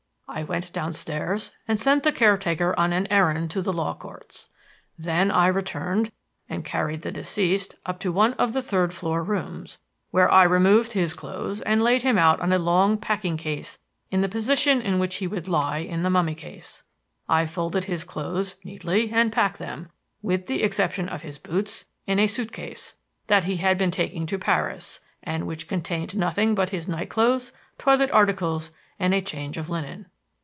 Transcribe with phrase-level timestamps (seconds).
[0.33, 4.47] I went downstairs and sent the caretaker on an errand to the Law Courts.
[4.97, 6.13] Then I returned
[6.47, 9.79] and carried the deceased up to one of the third floor rooms,
[10.11, 13.79] where I removed his clothes and laid him out on a long packing case
[14.09, 16.81] in the position in which he would lie in the mummy case.
[17.27, 19.89] I folded his clothes neatly and packed them,
[20.21, 22.95] with the exception of his boots, in a suit case
[23.27, 28.09] that he had been taking to Paris and which contained nothing but his nightclothes, toilet
[28.11, 30.05] articles, and a change of linen.